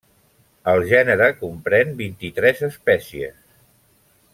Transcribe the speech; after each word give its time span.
El 0.71 0.85
gènere 0.91 1.27
comprèn 1.43 1.95
vint-i-tres 2.01 2.67
espècies. 2.71 3.41